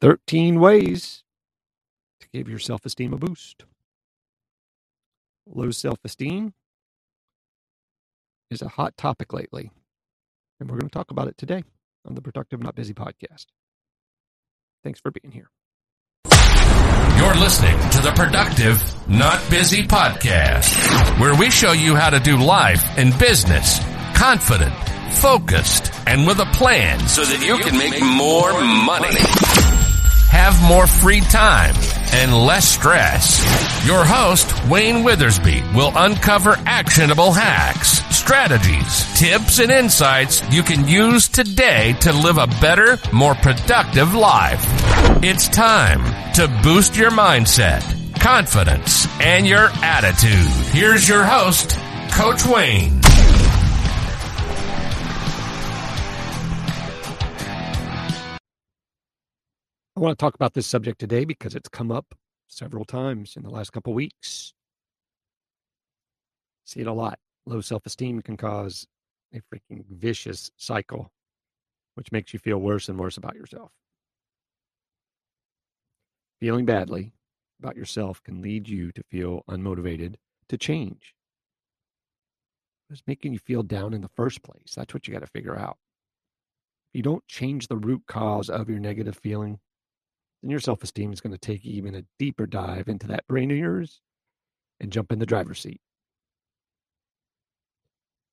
13 0.00 0.60
ways 0.60 1.22
to 2.20 2.28
give 2.32 2.48
your 2.48 2.58
self 2.58 2.84
esteem 2.84 3.12
a 3.12 3.18
boost. 3.18 3.64
Low 5.46 5.70
self 5.70 5.98
esteem 6.04 6.54
is 8.50 8.62
a 8.62 8.68
hot 8.68 8.96
topic 8.96 9.32
lately, 9.32 9.70
and 10.60 10.70
we're 10.70 10.78
going 10.78 10.88
to 10.88 10.94
talk 10.94 11.10
about 11.10 11.28
it 11.28 11.36
today 11.38 11.64
on 12.06 12.14
the 12.14 12.22
Productive 12.22 12.62
Not 12.62 12.74
Busy 12.74 12.94
podcast. 12.94 13.46
Thanks 14.84 15.00
for 15.00 15.10
being 15.10 15.32
here. 15.32 15.50
You're 17.16 17.34
listening 17.34 17.76
to 17.90 18.00
the 18.00 18.12
Productive 18.14 19.08
Not 19.08 19.42
Busy 19.50 19.82
podcast, 19.82 21.18
where 21.18 21.34
we 21.34 21.50
show 21.50 21.72
you 21.72 21.96
how 21.96 22.10
to 22.10 22.20
do 22.20 22.36
life 22.36 22.84
and 22.96 23.18
business 23.18 23.80
confident, 24.18 24.74
focused, 25.20 25.92
and 26.08 26.26
with 26.26 26.40
a 26.40 26.46
plan 26.46 26.98
so 27.06 27.24
that 27.24 27.40
you 27.46 27.56
can 27.58 27.78
make 27.78 28.02
more 28.02 28.52
money 28.84 29.14
have 30.48 30.68
more 30.68 30.86
free 30.86 31.20
time 31.20 31.74
and 32.14 32.32
less 32.32 32.66
stress. 32.66 33.86
Your 33.86 34.02
host, 34.02 34.50
Wayne 34.66 35.04
Withersby, 35.04 35.74
will 35.74 35.92
uncover 35.94 36.56
actionable 36.64 37.32
hacks, 37.32 38.02
strategies, 38.16 39.18
tips, 39.18 39.58
and 39.58 39.70
insights 39.70 40.42
you 40.50 40.62
can 40.62 40.88
use 40.88 41.28
today 41.28 41.92
to 42.00 42.14
live 42.14 42.38
a 42.38 42.46
better, 42.62 42.98
more 43.12 43.34
productive 43.34 44.14
life. 44.14 44.64
It's 45.22 45.48
time 45.48 46.02
to 46.34 46.48
boost 46.62 46.96
your 46.96 47.10
mindset, 47.10 47.82
confidence, 48.18 49.06
and 49.20 49.46
your 49.46 49.68
attitude. 49.82 50.50
Here's 50.72 51.06
your 51.06 51.24
host, 51.24 51.76
Coach 52.12 52.46
Wayne. 52.46 52.97
I 59.98 60.00
want 60.00 60.16
to 60.16 60.22
talk 60.24 60.36
about 60.36 60.54
this 60.54 60.68
subject 60.68 61.00
today 61.00 61.24
because 61.24 61.56
it's 61.56 61.68
come 61.68 61.90
up 61.90 62.14
several 62.46 62.84
times 62.84 63.34
in 63.34 63.42
the 63.42 63.50
last 63.50 63.72
couple 63.72 63.92
weeks. 63.94 64.54
See 66.64 66.78
it 66.78 66.86
a 66.86 66.92
lot. 66.92 67.18
Low 67.46 67.60
self 67.60 67.84
esteem 67.84 68.22
can 68.22 68.36
cause 68.36 68.86
a 69.34 69.40
freaking 69.52 69.84
vicious 69.90 70.52
cycle, 70.56 71.10
which 71.96 72.12
makes 72.12 72.32
you 72.32 72.38
feel 72.38 72.58
worse 72.58 72.88
and 72.88 72.96
worse 72.96 73.16
about 73.16 73.34
yourself. 73.34 73.72
Feeling 76.38 76.64
badly 76.64 77.12
about 77.58 77.74
yourself 77.74 78.22
can 78.22 78.40
lead 78.40 78.68
you 78.68 78.92
to 78.92 79.02
feel 79.10 79.42
unmotivated 79.50 80.14
to 80.48 80.56
change. 80.56 81.16
It's 82.88 83.02
making 83.08 83.32
you 83.32 83.40
feel 83.40 83.64
down 83.64 83.92
in 83.94 84.02
the 84.02 84.10
first 84.14 84.44
place. 84.44 84.74
That's 84.76 84.94
what 84.94 85.08
you 85.08 85.12
got 85.12 85.22
to 85.22 85.26
figure 85.26 85.58
out. 85.58 85.76
If 86.92 86.98
you 86.98 87.02
don't 87.02 87.26
change 87.26 87.66
the 87.66 87.76
root 87.76 88.02
cause 88.06 88.48
of 88.48 88.70
your 88.70 88.78
negative 88.78 89.16
feeling, 89.16 89.58
then 90.42 90.50
your 90.50 90.60
self 90.60 90.82
esteem 90.82 91.12
is 91.12 91.20
going 91.20 91.32
to 91.32 91.38
take 91.38 91.64
even 91.64 91.94
a 91.94 92.04
deeper 92.18 92.46
dive 92.46 92.88
into 92.88 93.06
that 93.08 93.26
brain 93.26 93.50
of 93.50 93.56
yours 93.56 94.00
and 94.80 94.92
jump 94.92 95.10
in 95.12 95.18
the 95.18 95.26
driver's 95.26 95.60
seat. 95.60 95.80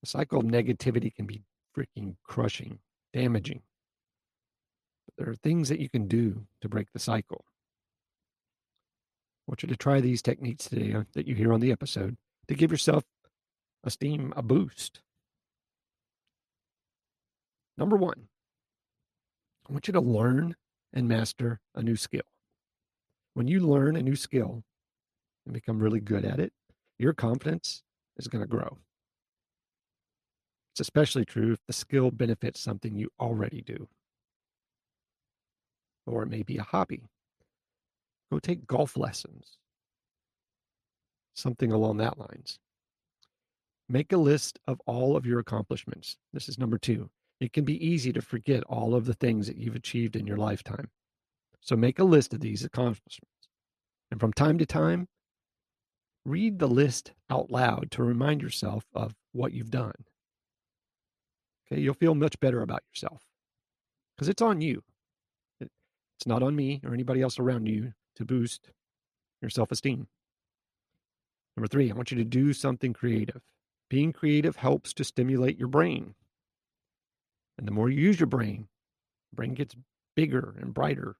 The 0.00 0.08
cycle 0.08 0.40
of 0.40 0.46
negativity 0.46 1.14
can 1.14 1.26
be 1.26 1.42
freaking 1.76 2.16
crushing, 2.24 2.78
damaging. 3.12 3.62
But 5.06 5.24
there 5.24 5.32
are 5.32 5.36
things 5.36 5.68
that 5.68 5.80
you 5.80 5.90
can 5.90 6.08
do 6.08 6.46
to 6.62 6.68
break 6.68 6.92
the 6.92 6.98
cycle. 6.98 7.44
I 9.46 9.50
want 9.50 9.62
you 9.62 9.68
to 9.68 9.76
try 9.76 10.00
these 10.00 10.22
techniques 10.22 10.68
today 10.68 10.94
uh, 10.94 11.02
that 11.12 11.26
you 11.26 11.34
hear 11.34 11.52
on 11.52 11.60
the 11.60 11.72
episode 11.72 12.16
to 12.48 12.54
give 12.54 12.70
yourself 12.70 13.04
esteem 13.84 14.32
a 14.36 14.42
boost. 14.42 15.00
Number 17.76 17.96
one, 17.96 18.28
I 19.68 19.72
want 19.72 19.86
you 19.86 19.92
to 19.92 20.00
learn 20.00 20.56
and 20.92 21.08
master 21.08 21.60
a 21.74 21.82
new 21.82 21.96
skill. 21.96 22.22
When 23.34 23.48
you 23.48 23.60
learn 23.60 23.96
a 23.96 24.02
new 24.02 24.16
skill 24.16 24.64
and 25.46 25.54
become 25.54 25.78
really 25.78 26.00
good 26.00 26.24
at 26.24 26.40
it, 26.40 26.52
your 26.98 27.12
confidence 27.12 27.82
is 28.16 28.28
going 28.28 28.42
to 28.42 28.48
grow. 28.48 28.78
It's 30.72 30.80
especially 30.80 31.24
true 31.24 31.52
if 31.52 31.60
the 31.66 31.72
skill 31.72 32.10
benefits 32.10 32.60
something 32.60 32.96
you 32.96 33.08
already 33.18 33.62
do. 33.62 33.88
Or 36.06 36.22
it 36.22 36.28
may 36.28 36.42
be 36.42 36.58
a 36.58 36.62
hobby. 36.62 37.08
Go 38.30 38.38
take 38.38 38.66
golf 38.66 38.96
lessons. 38.96 39.58
Something 41.34 41.72
along 41.72 41.98
that 41.98 42.18
lines. 42.18 42.58
Make 43.88 44.12
a 44.12 44.16
list 44.16 44.58
of 44.66 44.80
all 44.86 45.16
of 45.16 45.26
your 45.26 45.40
accomplishments. 45.40 46.16
This 46.32 46.48
is 46.48 46.58
number 46.58 46.78
two. 46.78 47.10
It 47.40 47.52
can 47.52 47.64
be 47.64 47.84
easy 47.84 48.12
to 48.12 48.20
forget 48.20 48.62
all 48.64 48.94
of 48.94 49.06
the 49.06 49.14
things 49.14 49.46
that 49.46 49.56
you've 49.56 49.74
achieved 49.74 50.14
in 50.14 50.26
your 50.26 50.36
lifetime. 50.36 50.90
So 51.60 51.74
make 51.74 51.98
a 51.98 52.04
list 52.04 52.34
of 52.34 52.40
these 52.40 52.64
accomplishments. 52.64 53.48
And 54.10 54.20
from 54.20 54.32
time 54.32 54.58
to 54.58 54.66
time, 54.66 55.08
read 56.24 56.58
the 56.58 56.68
list 56.68 57.12
out 57.30 57.50
loud 57.50 57.90
to 57.92 58.02
remind 58.02 58.42
yourself 58.42 58.84
of 58.94 59.14
what 59.32 59.52
you've 59.52 59.70
done. 59.70 59.94
Okay, 61.72 61.80
you'll 61.80 61.94
feel 61.94 62.14
much 62.14 62.38
better 62.40 62.62
about 62.62 62.82
yourself 62.92 63.22
because 64.16 64.28
it's 64.28 64.42
on 64.42 64.60
you. 64.60 64.82
It's 65.60 66.26
not 66.26 66.42
on 66.42 66.54
me 66.54 66.80
or 66.84 66.92
anybody 66.92 67.22
else 67.22 67.38
around 67.38 67.66
you 67.66 67.94
to 68.16 68.24
boost 68.24 68.70
your 69.40 69.50
self 69.50 69.70
esteem. 69.70 70.08
Number 71.56 71.68
three, 71.68 71.90
I 71.90 71.94
want 71.94 72.10
you 72.10 72.18
to 72.18 72.24
do 72.24 72.52
something 72.52 72.92
creative. 72.92 73.40
Being 73.88 74.12
creative 74.12 74.56
helps 74.56 74.92
to 74.94 75.04
stimulate 75.04 75.58
your 75.58 75.68
brain. 75.68 76.14
And 77.60 77.68
the 77.68 77.72
more 77.72 77.90
you 77.90 78.00
use 78.00 78.18
your 78.18 78.26
brain, 78.26 78.68
brain 79.34 79.52
gets 79.52 79.76
bigger 80.16 80.56
and 80.62 80.72
brighter. 80.72 81.16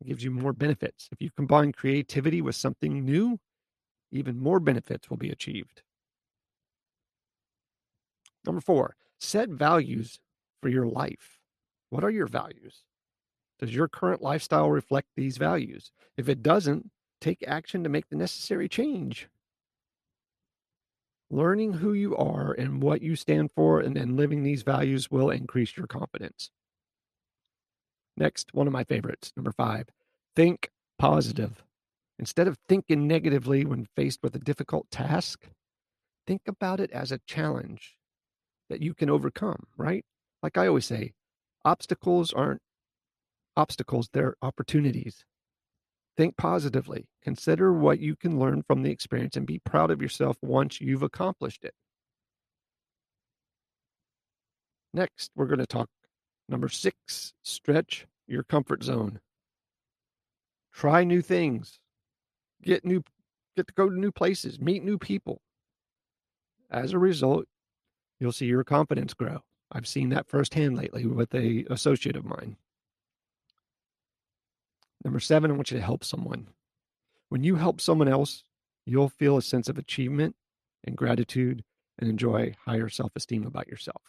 It 0.00 0.08
gives 0.08 0.24
you 0.24 0.32
more 0.32 0.52
benefits. 0.52 1.08
If 1.12 1.22
you 1.22 1.30
combine 1.36 1.70
creativity 1.70 2.42
with 2.42 2.56
something 2.56 3.04
new, 3.04 3.38
even 4.10 4.36
more 4.36 4.58
benefits 4.58 5.08
will 5.08 5.16
be 5.16 5.30
achieved. 5.30 5.82
Number 8.44 8.60
four, 8.60 8.96
set 9.20 9.48
values 9.48 10.18
for 10.60 10.68
your 10.68 10.88
life. 10.88 11.38
What 11.90 12.02
are 12.02 12.10
your 12.10 12.26
values? 12.26 12.82
Does 13.60 13.72
your 13.72 13.86
current 13.86 14.22
lifestyle 14.22 14.70
reflect 14.70 15.06
these 15.14 15.36
values? 15.36 15.92
If 16.16 16.28
it 16.28 16.42
doesn't, 16.42 16.90
take 17.20 17.44
action 17.46 17.84
to 17.84 17.88
make 17.88 18.08
the 18.08 18.16
necessary 18.16 18.68
change. 18.68 19.28
Learning 21.34 21.72
who 21.72 21.92
you 21.92 22.16
are 22.16 22.52
and 22.52 22.80
what 22.80 23.02
you 23.02 23.16
stand 23.16 23.50
for 23.56 23.80
and 23.80 23.96
then 23.96 24.16
living 24.16 24.44
these 24.44 24.62
values 24.62 25.10
will 25.10 25.30
increase 25.30 25.76
your 25.76 25.88
confidence. 25.88 26.52
Next, 28.16 28.54
one 28.54 28.68
of 28.68 28.72
my 28.72 28.84
favorites, 28.84 29.32
number 29.36 29.50
five, 29.50 29.88
think 30.36 30.70
positive. 30.96 31.64
Instead 32.20 32.46
of 32.46 32.56
thinking 32.68 33.08
negatively 33.08 33.64
when 33.64 33.88
faced 33.96 34.20
with 34.22 34.36
a 34.36 34.38
difficult 34.38 34.88
task, 34.92 35.48
think 36.24 36.42
about 36.46 36.78
it 36.78 36.92
as 36.92 37.10
a 37.10 37.18
challenge 37.26 37.96
that 38.70 38.80
you 38.80 38.94
can 38.94 39.10
overcome, 39.10 39.64
right? 39.76 40.04
Like 40.40 40.56
I 40.56 40.68
always 40.68 40.86
say, 40.86 41.14
obstacles 41.64 42.32
aren't 42.32 42.62
obstacles, 43.56 44.08
they're 44.12 44.36
opportunities. 44.40 45.24
Think 46.16 46.36
positively. 46.36 47.06
Consider 47.22 47.72
what 47.72 47.98
you 47.98 48.14
can 48.14 48.38
learn 48.38 48.62
from 48.62 48.82
the 48.82 48.90
experience 48.90 49.36
and 49.36 49.46
be 49.46 49.58
proud 49.58 49.90
of 49.90 50.00
yourself 50.00 50.36
once 50.42 50.80
you've 50.80 51.02
accomplished 51.02 51.64
it. 51.64 51.74
Next, 54.92 55.32
we're 55.34 55.46
going 55.46 55.58
to 55.58 55.66
talk 55.66 55.88
number 56.48 56.68
six 56.68 57.32
stretch 57.42 58.06
your 58.28 58.44
comfort 58.44 58.84
zone. 58.84 59.18
Try 60.72 61.04
new 61.04 61.20
things. 61.20 61.80
Get 62.62 62.84
new 62.84 63.02
get 63.56 63.66
to 63.66 63.74
go 63.74 63.88
to 63.88 63.98
new 63.98 64.12
places, 64.12 64.60
meet 64.60 64.84
new 64.84 64.98
people. 64.98 65.40
As 66.70 66.92
a 66.92 66.98
result, 66.98 67.46
you'll 68.18 68.32
see 68.32 68.46
your 68.46 68.64
confidence 68.64 69.14
grow. 69.14 69.40
I've 69.70 69.86
seen 69.86 70.10
that 70.10 70.28
firsthand 70.28 70.76
lately 70.76 71.06
with 71.06 71.34
a 71.34 71.64
associate 71.70 72.16
of 72.16 72.24
mine. 72.24 72.56
Number 75.04 75.20
seven, 75.20 75.50
I 75.50 75.54
want 75.54 75.70
you 75.70 75.76
to 75.76 75.84
help 75.84 76.04
someone. 76.04 76.48
When 77.28 77.44
you 77.44 77.56
help 77.56 77.80
someone 77.80 78.08
else, 78.08 78.44
you'll 78.86 79.08
feel 79.08 79.36
a 79.36 79.42
sense 79.42 79.68
of 79.68 79.78
achievement 79.78 80.34
and 80.84 80.96
gratitude 80.96 81.64
and 81.98 82.08
enjoy 82.08 82.54
higher 82.64 82.88
self 82.88 83.12
esteem 83.16 83.46
about 83.46 83.68
yourself. 83.68 84.02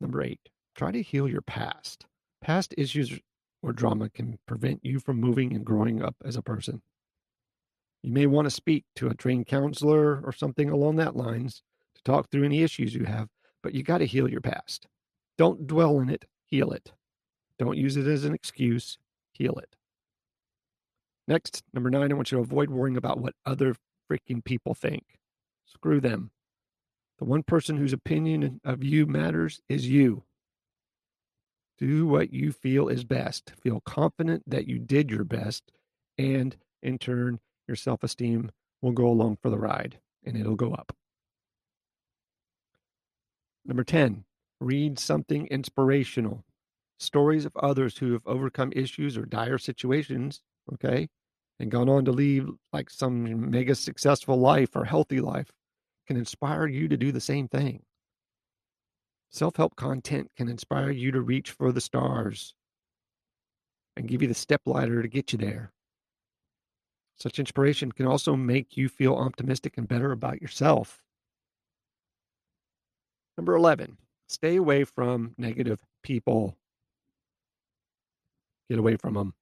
Number 0.00 0.22
eight, 0.22 0.40
try 0.74 0.92
to 0.92 1.02
heal 1.02 1.28
your 1.28 1.42
past. 1.42 2.06
Past 2.40 2.74
issues 2.78 3.18
or 3.62 3.72
drama 3.72 4.08
can 4.08 4.38
prevent 4.46 4.80
you 4.82 4.98
from 4.98 5.20
moving 5.20 5.54
and 5.54 5.64
growing 5.64 6.02
up 6.02 6.16
as 6.24 6.36
a 6.36 6.42
person. 6.42 6.80
You 8.02 8.12
may 8.12 8.26
want 8.26 8.46
to 8.46 8.50
speak 8.50 8.84
to 8.96 9.08
a 9.08 9.14
trained 9.14 9.46
counselor 9.46 10.22
or 10.24 10.32
something 10.32 10.70
along 10.70 10.96
that 10.96 11.16
lines 11.16 11.62
to 11.96 12.02
talk 12.02 12.30
through 12.30 12.44
any 12.44 12.62
issues 12.62 12.94
you 12.94 13.04
have, 13.04 13.28
but 13.62 13.74
you 13.74 13.82
got 13.82 13.98
to 13.98 14.06
heal 14.06 14.28
your 14.28 14.40
past. 14.40 14.86
Don't 15.36 15.66
dwell 15.66 16.00
in 16.00 16.08
it, 16.08 16.24
heal 16.46 16.72
it. 16.72 16.92
Don't 17.60 17.76
use 17.76 17.98
it 17.98 18.06
as 18.06 18.24
an 18.24 18.32
excuse. 18.32 18.96
Heal 19.34 19.58
it. 19.58 19.76
Next, 21.28 21.62
number 21.74 21.90
nine, 21.90 22.10
I 22.10 22.14
want 22.14 22.32
you 22.32 22.38
to 22.38 22.42
avoid 22.42 22.70
worrying 22.70 22.96
about 22.96 23.20
what 23.20 23.34
other 23.44 23.76
freaking 24.10 24.42
people 24.42 24.72
think. 24.72 25.04
Screw 25.66 26.00
them. 26.00 26.30
The 27.18 27.26
one 27.26 27.42
person 27.42 27.76
whose 27.76 27.92
opinion 27.92 28.62
of 28.64 28.82
you 28.82 29.04
matters 29.04 29.60
is 29.68 29.86
you. 29.86 30.22
Do 31.76 32.06
what 32.06 32.32
you 32.32 32.50
feel 32.50 32.88
is 32.88 33.04
best. 33.04 33.52
Feel 33.62 33.82
confident 33.82 34.42
that 34.46 34.66
you 34.66 34.78
did 34.78 35.10
your 35.10 35.24
best. 35.24 35.70
And 36.16 36.56
in 36.82 36.96
turn, 36.96 37.40
your 37.68 37.76
self 37.76 38.02
esteem 38.02 38.50
will 38.80 38.92
go 38.92 39.06
along 39.06 39.36
for 39.42 39.50
the 39.50 39.58
ride 39.58 39.98
and 40.24 40.34
it'll 40.34 40.56
go 40.56 40.72
up. 40.72 40.96
Number 43.66 43.84
10, 43.84 44.24
read 44.60 44.98
something 44.98 45.46
inspirational. 45.48 46.42
Stories 47.00 47.46
of 47.46 47.56
others 47.56 47.96
who 47.96 48.12
have 48.12 48.26
overcome 48.26 48.72
issues 48.76 49.16
or 49.16 49.24
dire 49.24 49.56
situations, 49.56 50.42
okay, 50.70 51.08
and 51.58 51.70
gone 51.70 51.88
on 51.88 52.04
to 52.04 52.12
lead 52.12 52.44
like 52.74 52.90
some 52.90 53.50
mega 53.50 53.74
successful 53.74 54.36
life 54.36 54.76
or 54.76 54.84
healthy 54.84 55.18
life 55.18 55.50
can 56.06 56.18
inspire 56.18 56.66
you 56.66 56.88
to 56.88 56.98
do 56.98 57.10
the 57.10 57.20
same 57.20 57.48
thing. 57.48 57.82
Self 59.30 59.56
help 59.56 59.76
content 59.76 60.30
can 60.36 60.48
inspire 60.48 60.90
you 60.90 61.10
to 61.12 61.22
reach 61.22 61.52
for 61.52 61.72
the 61.72 61.80
stars 61.80 62.54
and 63.96 64.06
give 64.06 64.20
you 64.20 64.28
the 64.28 64.34
step 64.34 64.60
ladder 64.66 65.00
to 65.00 65.08
get 65.08 65.32
you 65.32 65.38
there. 65.38 65.72
Such 67.16 67.38
inspiration 67.38 67.92
can 67.92 68.06
also 68.06 68.36
make 68.36 68.76
you 68.76 68.90
feel 68.90 69.14
optimistic 69.14 69.78
and 69.78 69.88
better 69.88 70.12
about 70.12 70.42
yourself. 70.42 71.02
Number 73.38 73.54
11, 73.54 73.96
stay 74.28 74.56
away 74.56 74.84
from 74.84 75.34
negative 75.38 75.80
people. 76.02 76.56
Get 78.70 78.78
away 78.78 78.96
from 78.96 79.14
them. 79.14 79.34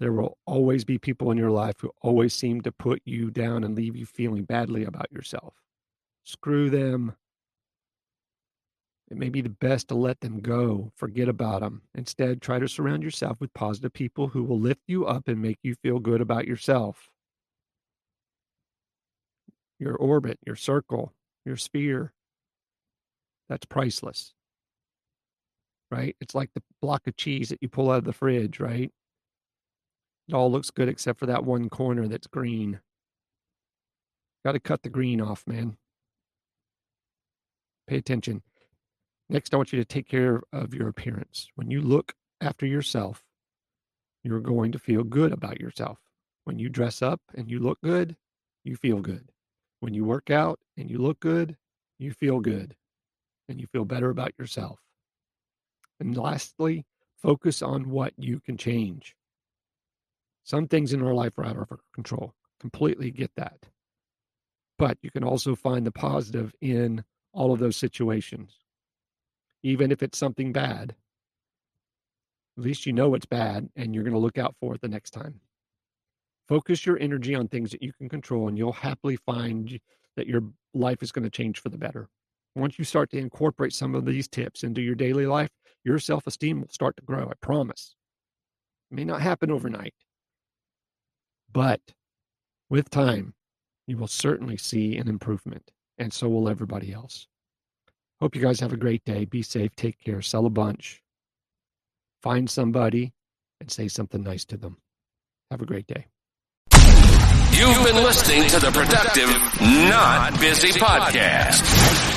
There 0.00 0.12
will 0.12 0.36
always 0.44 0.84
be 0.84 0.98
people 0.98 1.30
in 1.30 1.38
your 1.38 1.52
life 1.52 1.76
who 1.78 1.92
always 2.02 2.34
seem 2.34 2.62
to 2.62 2.72
put 2.72 3.00
you 3.04 3.30
down 3.30 3.62
and 3.62 3.76
leave 3.76 3.94
you 3.94 4.04
feeling 4.04 4.42
badly 4.42 4.82
about 4.82 5.12
yourself. 5.12 5.54
Screw 6.24 6.68
them. 6.68 7.14
It 9.08 9.16
may 9.16 9.28
be 9.28 9.40
the 9.40 9.48
best 9.48 9.86
to 9.88 9.94
let 9.94 10.20
them 10.20 10.40
go, 10.40 10.90
forget 10.96 11.28
about 11.28 11.60
them. 11.60 11.82
Instead, 11.94 12.42
try 12.42 12.58
to 12.58 12.66
surround 12.66 13.04
yourself 13.04 13.40
with 13.40 13.54
positive 13.54 13.92
people 13.92 14.26
who 14.26 14.42
will 14.42 14.58
lift 14.58 14.82
you 14.88 15.06
up 15.06 15.28
and 15.28 15.40
make 15.40 15.58
you 15.62 15.76
feel 15.76 16.00
good 16.00 16.20
about 16.20 16.48
yourself 16.48 17.08
your 19.78 19.96
orbit, 19.96 20.38
your 20.46 20.54
circle, 20.56 21.12
your 21.44 21.56
sphere. 21.56 22.12
That's 23.48 23.66
priceless. 23.66 24.32
Right? 25.92 26.16
It's 26.22 26.34
like 26.34 26.50
the 26.54 26.62
block 26.80 27.06
of 27.06 27.16
cheese 27.16 27.50
that 27.50 27.62
you 27.62 27.68
pull 27.68 27.90
out 27.90 27.98
of 27.98 28.04
the 28.04 28.14
fridge, 28.14 28.58
right? 28.58 28.90
It 30.26 30.34
all 30.34 30.50
looks 30.50 30.70
good 30.70 30.88
except 30.88 31.18
for 31.18 31.26
that 31.26 31.44
one 31.44 31.68
corner 31.68 32.08
that's 32.08 32.26
green. 32.26 32.80
Got 34.42 34.52
to 34.52 34.60
cut 34.60 34.82
the 34.82 34.88
green 34.88 35.20
off, 35.20 35.46
man. 35.46 35.76
Pay 37.86 37.98
attention. 37.98 38.42
Next, 39.28 39.52
I 39.52 39.58
want 39.58 39.70
you 39.70 39.78
to 39.80 39.84
take 39.84 40.08
care 40.08 40.40
of 40.50 40.72
your 40.72 40.88
appearance. 40.88 41.48
When 41.56 41.70
you 41.70 41.82
look 41.82 42.14
after 42.40 42.64
yourself, 42.64 43.22
you're 44.24 44.40
going 44.40 44.72
to 44.72 44.78
feel 44.78 45.04
good 45.04 45.32
about 45.32 45.60
yourself. 45.60 45.98
When 46.44 46.58
you 46.58 46.70
dress 46.70 47.02
up 47.02 47.20
and 47.34 47.50
you 47.50 47.58
look 47.58 47.78
good, 47.82 48.16
you 48.64 48.76
feel 48.76 49.00
good. 49.00 49.28
When 49.80 49.92
you 49.92 50.04
work 50.04 50.30
out 50.30 50.58
and 50.78 50.90
you 50.90 50.96
look 50.96 51.20
good, 51.20 51.58
you 51.98 52.12
feel 52.12 52.40
good 52.40 52.76
and 53.48 53.60
you 53.60 53.66
feel 53.66 53.84
better 53.84 54.08
about 54.08 54.32
yourself. 54.38 54.80
And 56.06 56.16
lastly, 56.16 56.84
focus 57.16 57.62
on 57.62 57.90
what 57.90 58.12
you 58.16 58.40
can 58.40 58.56
change. 58.56 59.14
Some 60.42 60.66
things 60.66 60.92
in 60.92 61.02
our 61.02 61.14
life 61.14 61.38
are 61.38 61.44
out 61.44 61.56
of 61.56 61.68
our 61.70 61.78
control. 61.94 62.34
Completely 62.58 63.12
get 63.12 63.30
that. 63.36 63.66
But 64.78 64.98
you 65.02 65.10
can 65.12 65.22
also 65.22 65.54
find 65.54 65.86
the 65.86 65.92
positive 65.92 66.54
in 66.60 67.04
all 67.32 67.52
of 67.52 67.60
those 67.60 67.76
situations. 67.76 68.58
Even 69.62 69.92
if 69.92 70.02
it's 70.02 70.18
something 70.18 70.52
bad, 70.52 70.96
at 72.58 72.64
least 72.64 72.84
you 72.84 72.92
know 72.92 73.14
it's 73.14 73.26
bad 73.26 73.68
and 73.76 73.94
you're 73.94 74.04
going 74.04 74.12
to 74.12 74.18
look 74.18 74.38
out 74.38 74.56
for 74.60 74.74
it 74.74 74.80
the 74.80 74.88
next 74.88 75.10
time. 75.10 75.40
Focus 76.48 76.84
your 76.84 76.98
energy 76.98 77.36
on 77.36 77.46
things 77.46 77.70
that 77.70 77.82
you 77.82 77.92
can 77.92 78.08
control, 78.08 78.48
and 78.48 78.58
you'll 78.58 78.72
happily 78.72 79.16
find 79.16 79.78
that 80.16 80.26
your 80.26 80.42
life 80.74 81.00
is 81.00 81.12
going 81.12 81.22
to 81.22 81.30
change 81.30 81.60
for 81.60 81.68
the 81.68 81.78
better. 81.78 82.08
Once 82.56 82.78
you 82.78 82.84
start 82.84 83.10
to 83.10 83.18
incorporate 83.18 83.72
some 83.72 83.94
of 83.94 84.04
these 84.04 84.26
tips 84.26 84.64
into 84.64 84.82
your 84.82 84.96
daily 84.96 85.26
life, 85.26 85.50
your 85.84 85.98
self 85.98 86.26
esteem 86.26 86.60
will 86.60 86.68
start 86.70 86.96
to 86.96 87.02
grow. 87.02 87.28
I 87.28 87.34
promise. 87.40 87.94
It 88.90 88.94
may 88.94 89.04
not 89.04 89.22
happen 89.22 89.50
overnight, 89.50 89.94
but 91.52 91.80
with 92.70 92.90
time, 92.90 93.34
you 93.86 93.96
will 93.96 94.08
certainly 94.08 94.56
see 94.56 94.96
an 94.96 95.08
improvement, 95.08 95.70
and 95.98 96.12
so 96.12 96.28
will 96.28 96.48
everybody 96.48 96.92
else. 96.92 97.26
Hope 98.20 98.36
you 98.36 98.42
guys 98.42 98.60
have 98.60 98.72
a 98.72 98.76
great 98.76 99.04
day. 99.04 99.24
Be 99.24 99.42
safe. 99.42 99.74
Take 99.74 99.98
care. 99.98 100.22
Sell 100.22 100.46
a 100.46 100.50
bunch. 100.50 101.02
Find 102.22 102.48
somebody 102.48 103.12
and 103.60 103.70
say 103.70 103.88
something 103.88 104.22
nice 104.22 104.44
to 104.46 104.56
them. 104.56 104.78
Have 105.50 105.60
a 105.60 105.66
great 105.66 105.86
day. 105.86 106.06
You've 107.52 107.84
been 107.84 108.02
listening 108.02 108.48
to 108.48 108.58
the 108.58 108.70
Productive, 108.72 109.28
Not 109.60 110.40
Busy 110.40 110.70
podcast. 110.78 111.62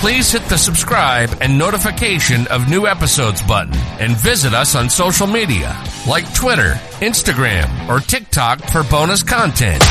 Please 0.00 0.30
hit 0.30 0.42
the 0.44 0.56
subscribe 0.56 1.30
and 1.40 1.58
notification 1.58 2.46
of 2.46 2.68
new 2.70 2.86
episodes 2.86 3.42
button 3.42 3.74
and 4.00 4.16
visit 4.16 4.54
us 4.54 4.76
on 4.76 4.88
social 4.88 5.26
media 5.26 5.76
like 6.06 6.32
Twitter, 6.32 6.74
Instagram, 7.00 7.88
or 7.88 7.98
TikTok 8.00 8.60
for 8.70 8.84
bonus 8.84 9.22
content. 9.22 9.82